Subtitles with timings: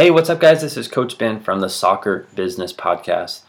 [0.00, 0.62] Hey, what's up, guys?
[0.62, 3.42] This is Coach Ben from the Soccer Business Podcast.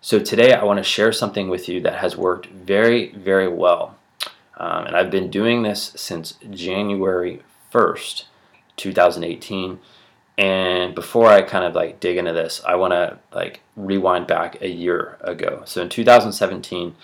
[0.00, 3.98] So, today I want to share something with you that has worked very, very well.
[4.56, 8.24] Um, and I've been doing this since January 1st,
[8.78, 9.78] 2018.
[10.38, 14.62] And before I kind of like dig into this, I want to like rewind back
[14.62, 15.64] a year ago.
[15.66, 16.94] So, in 2017,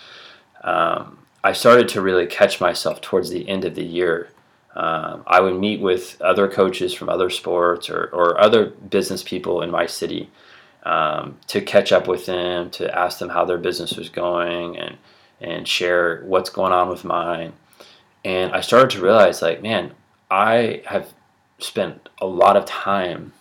[0.64, 4.30] um, I started to really catch myself towards the end of the year
[4.76, 9.62] um, I would meet with other coaches from other sports or, or other business people
[9.62, 10.30] in my city
[10.82, 14.98] um, to catch up with them, to ask them how their business was going and,
[15.40, 17.54] and share what's going on with mine.
[18.22, 19.92] And I started to realize, like, man,
[20.30, 21.08] I have
[21.58, 23.32] spent a lot of time,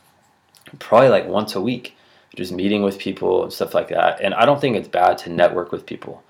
[0.80, 1.98] probably like once a week,
[2.38, 4.22] just meeting with people and stuff like that.
[4.22, 6.24] And I don't think it's bad to network with people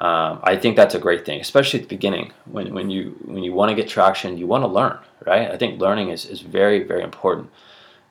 [0.00, 3.42] um, I think that's a great thing, especially at the beginning when, when you when
[3.42, 5.50] you want to get traction, you want to learn, right?
[5.50, 7.50] I think learning is, is very very important.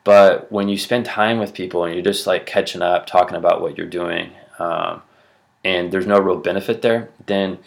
[0.04, 3.62] But when you spend time with people and you're just like catching up, talking about
[3.62, 5.02] what you're doing, um,
[5.64, 7.60] and there's no real benefit there, then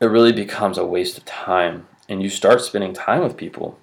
[0.00, 1.86] it really becomes a waste of time.
[2.08, 3.78] And you start spending time with people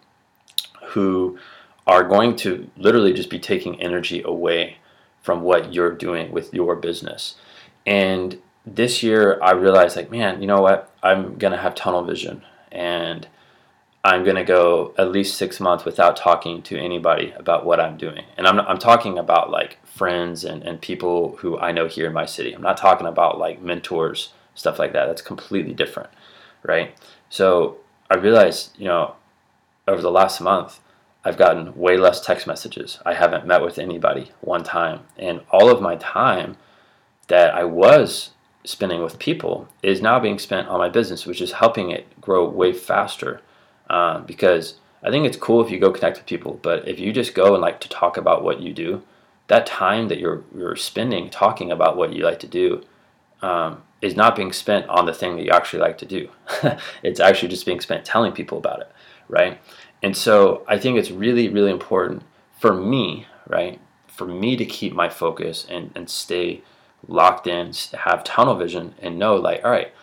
[0.89, 1.39] who
[1.88, 4.78] are going to literally just be taking energy away
[5.22, 7.36] from what you're doing with your business.
[7.86, 8.39] And
[8.76, 10.94] this year I realized like, man, you know what?
[11.02, 13.28] I'm gonna have tunnel vision and
[14.04, 18.26] I'm gonna go at least six months without talking to anybody about what I'm doing.
[18.38, 22.14] And I'm, I'm talking about like friends and, and people who I know here in
[22.14, 22.54] my city.
[22.54, 25.06] I'm not talking about like mentors, stuff like that.
[25.08, 26.10] That's completely different,
[26.64, 26.94] right?
[27.30, 27.78] So
[28.10, 29.16] I realized, you know,
[29.88, 30.80] over the last month,
[31.23, 33.00] I've gotten way less text messages.
[33.06, 35.02] I haven't met with anybody one time.
[35.18, 36.58] And all of my time
[37.28, 38.32] that I was
[38.68, 42.48] spending with people is now being spent on my business, which is helping it grow
[42.48, 43.42] way faster.
[43.90, 47.14] Uh, because I think it's cool if you go connect with people, but if you
[47.14, 49.04] just go and like to talk about what you do,
[49.48, 52.84] that time that you're you're spending talking about what you like to do
[53.42, 56.30] um, is not being spent on the thing that you actually like to do.
[57.04, 58.92] it's actually just being spent telling people about it,
[59.30, 59.61] right?
[60.04, 62.23] And so I think it's really really important
[62.60, 66.64] for me, right, for me to keep my focus and and stay
[67.08, 69.94] locked in, have tunnel vision, and know like, all right,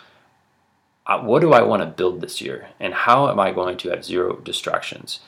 [1.07, 3.91] uh, what do I want to build this year, and how am I going to
[3.91, 5.21] have zero distractions?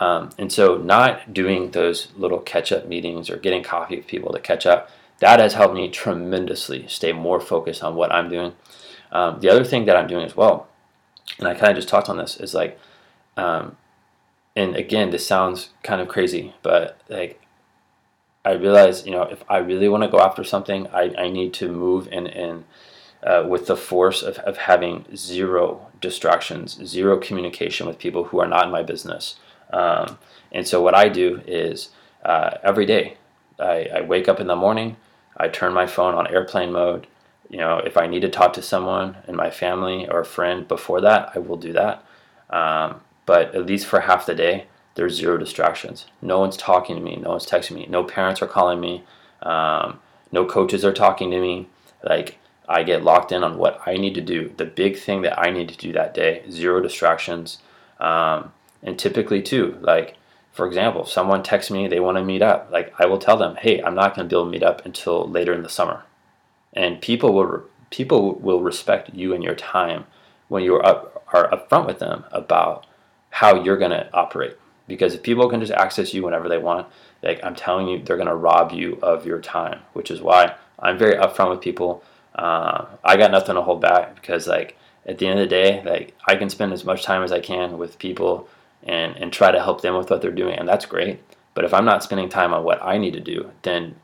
[0.00, 4.32] Um, and so, not doing those little catch up meetings or getting coffee with people
[4.32, 4.90] to catch up,
[5.20, 8.54] that has helped me tremendously stay more focused on what I'm doing.
[9.12, 10.66] Um, the other thing that I'm doing as well,
[11.38, 12.78] and I kind of just talked on this, is like,
[13.36, 13.76] um,
[14.56, 17.40] and again, this sounds kind of crazy, but like
[18.44, 21.54] I realized, you know, if I really want to go after something, I, I need
[21.54, 22.64] to move in, in
[23.22, 28.48] uh, with the force of, of having zero distractions, zero communication with people who are
[28.48, 29.36] not in my business.
[29.72, 30.18] Um,
[30.52, 31.88] and so what I do is
[32.24, 33.16] uh, every day,
[33.58, 34.96] I, I wake up in the morning,
[35.36, 37.06] I turn my phone on airplane mode.
[37.48, 40.66] You know, if I need to talk to someone in my family or a friend
[40.66, 42.04] before that, I will do that.
[42.50, 46.06] Um, but at least for half the day, there's zero distractions.
[46.22, 47.16] No one's talking to me.
[47.16, 47.86] No one's texting me.
[47.88, 49.02] No parents are calling me.
[49.42, 50.00] Um,
[50.30, 51.68] no coaches are talking to me.
[52.02, 52.38] Like
[52.68, 54.52] I get locked in on what I need to do.
[54.56, 56.44] The big thing that I need to do that day.
[56.50, 57.58] Zero distractions.
[57.98, 60.16] Um, and typically too, like
[60.52, 63.36] for example, if someone texts me they want to meet up, like I will tell
[63.36, 65.68] them, hey, I'm not going to be able to meet up until later in the
[65.68, 66.04] summer.
[66.72, 70.06] And people will people will respect you and your time
[70.48, 72.86] when you are up are upfront with them about
[73.30, 74.56] how you're going to operate
[74.86, 76.86] because if people can just access you whenever they want,
[77.22, 80.98] like I'm telling you, they're gonna rob you of your time, which is why I'm
[80.98, 82.02] very upfront with people.
[82.34, 85.82] Uh, I got nothing to hold back because like at the end of the day,
[85.84, 88.48] like I can spend as much time as I can with people
[88.82, 91.20] and and try to help them with what they're doing, and that's great.
[91.54, 93.96] But if I'm not spending time on what I need to do, then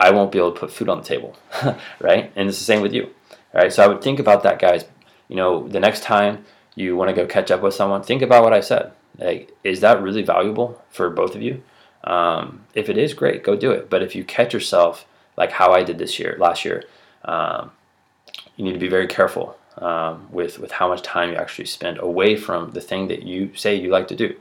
[0.00, 1.36] I won't be able to put food on the table,
[2.00, 2.32] right?
[2.36, 3.14] And it's the same with you,
[3.54, 3.72] right?
[3.72, 4.84] So I would think about that, guys.
[5.28, 6.44] You know, the next time
[6.74, 9.80] you want to go catch up with someone, think about what I said like, is
[9.80, 11.62] that really valuable for both of you?
[12.04, 13.90] Um, if it is, great, go do it.
[13.90, 15.06] But if you catch yourself,
[15.36, 16.84] like how I did this year, last year,
[17.24, 17.72] um,
[18.56, 21.98] you need to be very careful um, with with how much time you actually spend
[21.98, 24.36] away from the thing that you say you like to do,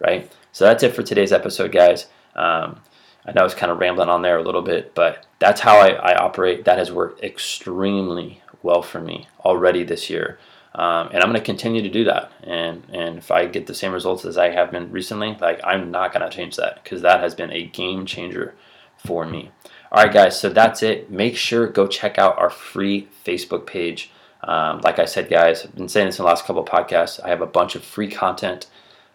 [0.00, 0.30] right?
[0.52, 2.06] So that's it for today's episode, guys.
[2.34, 2.80] Um,
[3.26, 5.78] I know I was kind of rambling on there a little bit, but that's how
[5.78, 6.64] I, I operate.
[6.64, 10.38] That has worked extremely well for me already this year.
[10.74, 12.30] Um, and I'm going to continue to do that.
[12.44, 15.90] And and if I get the same results as I have been recently, like I'm
[15.90, 18.54] not going to change that because that has been a game changer
[18.96, 19.50] for me.
[19.90, 20.38] All right, guys.
[20.38, 21.10] So that's it.
[21.10, 24.10] Make sure go check out our free Facebook page.
[24.42, 27.22] Um, like I said, guys, I've been saying this in the last couple podcasts.
[27.22, 28.66] I have a bunch of free content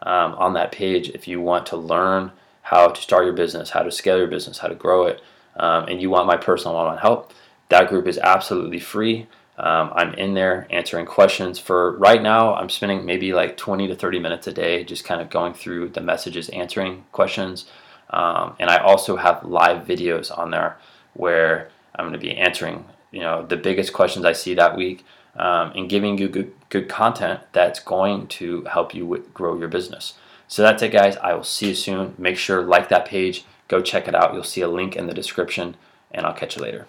[0.02, 2.32] um, on that page if you want to learn
[2.62, 5.22] how to start your business, how to scale your business, how to grow it,
[5.58, 7.32] um, and you want my personal one on one help,
[7.70, 9.28] that group is absolutely free.
[9.58, 12.56] Um, I'm in there answering questions for right now.
[12.56, 15.90] I'm spending maybe like 20 to 30 minutes a day just kind of going through
[15.90, 17.66] the messages, answering questions.
[18.10, 20.78] Um, and I also have live videos on there
[21.14, 25.06] where I'm going to be answering, you know, the biggest questions I see that week
[25.38, 30.14] um, and giving you good, good content that's going to help you grow your business.
[30.48, 31.18] So that's it, guys.
[31.18, 32.14] I will see you soon.
[32.18, 34.34] Make sure like that page, go check it out.
[34.34, 35.76] You'll see a link in the description,
[36.12, 36.88] and I'll catch you later.